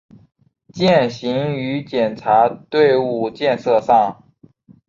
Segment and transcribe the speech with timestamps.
[0.73, 4.23] 践行于检察队伍建设上